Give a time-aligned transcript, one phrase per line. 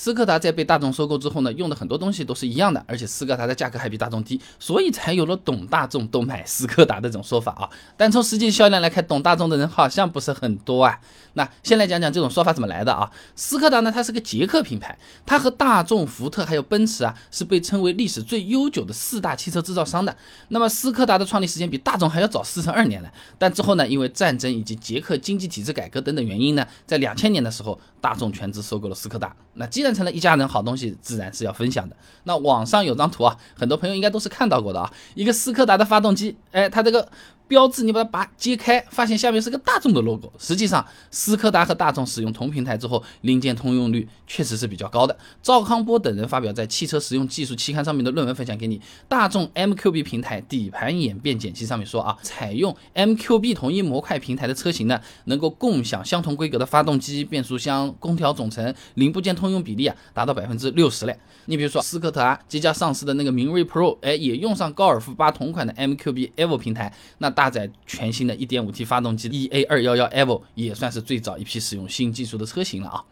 [0.00, 7.68] 斯柯达在被大众收购之后呢，用的很多东西都是一样的，而且斯柯达的价格还比大众低，所以才有了懂大众都买斯柯达的这种说法啊。
[7.98, 10.98] 但从实际销量来看，懂大众的人好像不是很多啊。
[11.34, 13.12] 那先来讲讲这种说法怎么来的啊？
[13.36, 20.16] 斯柯达呢，它是个捷克品牌，它和大众、福特还有奔驰啊，是被称为历史最悠久的四大汽车制造商的。
[20.48, 23.10] 那么斯柯达的创立时间比大众还要早四十二年呢。
[23.36, 29.36] 但之后呢，因为战争以及捷克经济体制改革等等原因呢，在两千年的时候，大众全资收购了斯柯达。
[29.52, 31.96] 那既然变成了一家人，好东西自然是要分享的。
[32.22, 37.08] 那网上有张图啊，很多朋友应该都是看到过的啊，一个斯柯达的发动机，哎，它这个。
[37.50, 40.32] 标志你把它拔揭开，发现下面是个大众的 logo。
[40.38, 45.18] 实际上，斯柯达和大众使用同平台之后，零件通用率确实是比较高的。
[45.42, 48.80] 赵康波等人发表在《汽车实用技术》期刊上面的论文分享给你。
[49.08, 61.18] 大众 MQB 平台底盘演变简析上面说啊，采用 MQB 同一模块平台的车型呢，能够共享相同规格的发动机、变速箱、空调总成零部件通用比例啊，达到百分之六十嘞。
[61.46, 73.02] 你比如说，斯柯达即将上市的那个明锐 Pro，哎，也用上高尔夫八同款的 MQB Evo 平台，那搭载全新的 1.5T 发动机 EA211 Evo，也算是最早一批使用新技术的车型了啊。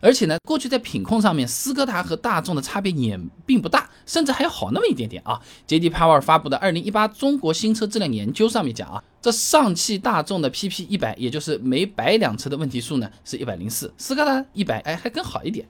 [0.00, 5.40] 而且呢，过去在品控上面，斯柯达和大众的差别也并不大，甚至还要好那么一点点啊。
[5.68, 15.64] JD Power 发布的2018中国新车质量研究上面讲啊，这上汽大众的 PP100，也就是每百辆车的问题数呢是一百零四，斯柯达一百，哎，还更好一点。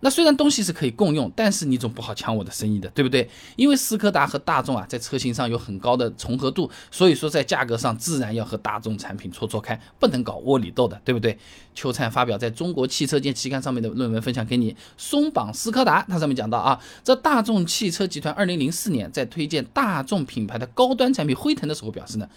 [0.00, 3.28] 那虽然东西是可以共用，但是你总不好抢我的生意的，对不对？
[3.56, 11.38] 因为斯柯达和大众啊，在车型上有很高的重合度，所以说在价格上自然要和大众产品错错开，不能搞窝里斗的，对不对？
[11.74, 22.28] 秋灿发表在中国汽车界期刊上面的论文分享给你，松绑斯柯达，它上面讲到啊，这大众汽车集团二零零四年在推荐大众品牌的高端产品辉腾的时候表示呢。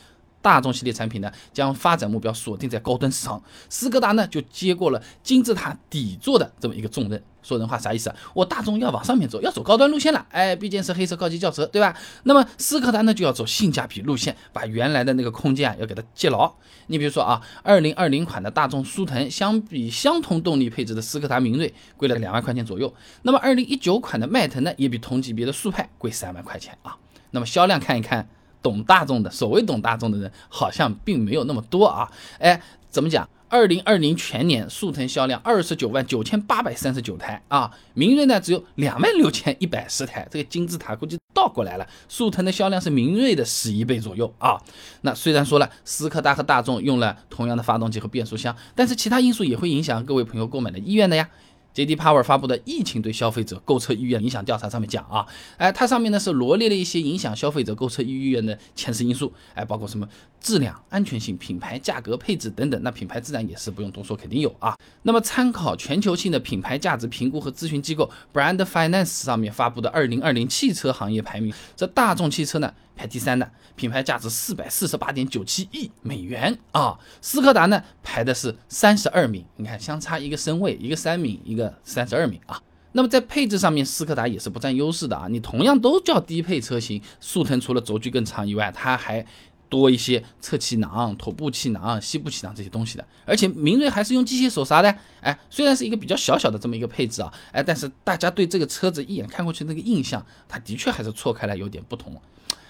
[0.44, 3.42] 大众系列产品呢，将发展目标锁定在高端市场。
[3.70, 7.24] 斯柯达呢，就接过了金字塔底座的这么一个重任。
[7.42, 8.16] 说人话啥意思啊？
[8.34, 10.26] 我大众要往上面走，要走高端路线了。
[10.32, 11.94] 哎，毕竟是黑色高级轿车，对吧？
[12.24, 16.54] 那么斯柯达呢，就要走性价比路线，把原来的那个空间啊，要给它接牢。
[16.88, 22.94] 你比如说啊，二零二零款的大众速腾，相比相同动力配置的斯柯达明锐，贵了两万块钱左右。
[23.24, 26.96] 那么二零一九款的迈腾呢，也比同级别的速派贵三万块钱啊。
[27.32, 28.28] 那么销量看一看。
[28.64, 32.10] 懂大众的，所谓懂大众的人好像并没有那么多啊！
[32.40, 32.60] 哎，
[32.90, 33.30] 怎么讲？
[33.50, 41.88] 二零二零全年速腾销量二十九万九千八百三十九台啊，明锐呢只有两万六千一百十台，这个金字塔估计倒过来了。
[42.10, 44.60] 速腾的销量是明锐的十一倍左右啊。
[45.02, 51.30] 那虽然说了斯柯达和大众用了同样的发动机和变速箱，但是其他因素也会影响各位朋友购买的意愿的呀。
[51.74, 55.26] JD Power 发布的疫情对消费者购车意愿影响调查上面讲啊，
[55.58, 60.08] 哎，它上面呢是罗列了一些影响消费者购车意愿的前十因素，哎，包括什么
[60.40, 62.82] 质量、安全性、品牌、价格、配置等等。
[62.84, 64.78] 那品牌自然也是不用多说，肯定有啊。
[65.02, 72.74] 那么参考全球性的品牌价值评估和咨询机构 Brand Finance 上面发布的2020汽车行业排名，这大众汽车呢？
[72.96, 82.60] 排第三的品牌价值四百四十八点九七亿美元啊，斯柯达呢排的是三十二名，你看相差一个身位，一个三名，一个三十二名啊。
[82.94, 85.28] 那么在配置上面，斯柯达也是不占优势的啊。
[85.30, 89.26] 你同样都叫低配车型，速腾除了轴距更长以外，它还
[89.68, 93.06] 多一些侧气囊、头部气囊、膝部气囊这些东西的。
[93.26, 102.16] 而且明锐还是用机械手刹的，哎，虽然是一个比较小小的这么一个配置啊，哎，但是大家对这个车子一眼看过去那个印象，它的确还是错开来有点不同。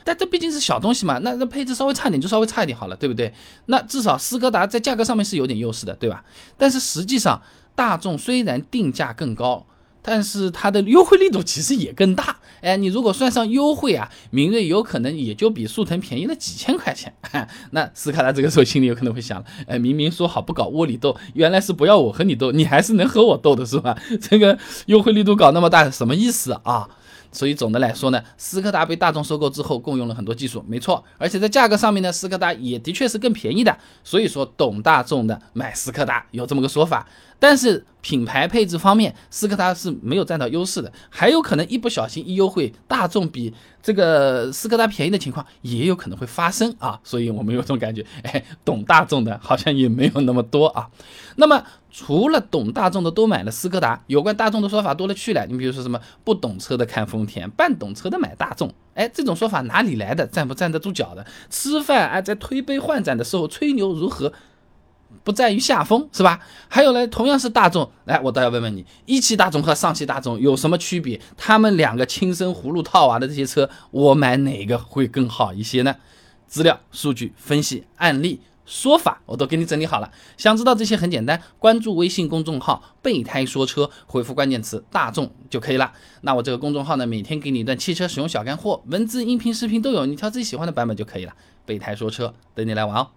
[0.05, 3.33] 但这毕竟是小东西嘛，那那配置稍微差点就稍微差一点好了，对不对？
[3.65, 6.23] 那至少斯柯达在价格上面是有点优势的，对吧？
[6.57, 7.41] 但是实际上，
[7.75, 9.65] 大众虽然定价更高，
[10.01, 12.37] 但是它的优惠力度其实也更大。
[12.61, 17.13] 哎，你如果算上优惠啊，明锐有可能也就比速腾便宜了几千块钱。
[17.71, 23.97] 那斯柯达这个时候心里有可能会想，哎，明明说好不搞窝里斗，原来是不要我和你斗，你还是能和我斗的是吧？
[24.21, 26.87] 这个优惠力度搞那么大，什么意思啊？
[27.33, 31.03] 所以总的来说呢，斯柯达被大众收购之后，共用了很多技术，没错。
[31.17, 33.77] 而且在价格上面呢，斯柯达也的确是更便宜的。
[34.03, 37.05] 所以说，懂大众的买斯柯达有这么个说法。
[37.39, 46.99] 但是品牌配置方面，斯柯达是没有占到优势的，还有可能一不小心一优惠，大众比这个斯柯达便宜的情况也有可能会发生啊。
[47.01, 50.89] 所以我们有种感觉，哎，懂大众的好像也没有那么多啊。
[51.37, 55.45] 那么除了懂大众的都买了斯柯达，有关大众的说法多了去了。
[55.47, 60.27] 你比如说什么不懂车的看丰田，半懂车的买大众，哎，这种说法哪里来的？
[60.27, 61.25] 站不站得住脚的？
[61.49, 64.33] 吃饭哎，在推杯换盏的时候吹牛如何？
[65.23, 66.39] 不在于下风是吧？
[66.67, 71.19] 还有呢，同样是大众，来，我倒要问问你，一汽大众和上汽大众有什么区别？
[71.37, 75.95] 他们两个亲生葫芦套娃的这些车，我买哪个会更好一些呢？
[76.45, 80.11] 资料、数据分析、案例，说法我都给你整理好了。
[80.37, 85.91] 想知道这些很简单，关注微信公众号“备胎说车”，回复关键词“大众”就可以了。
[86.21, 91.33] 那我这个公众号呢，每天给你一段汽车使用小干货，文字、音频、视频都有，你挑自己喜欢的版本就可以了。
[91.65, 93.07] 备胎说车，等你来玩哦。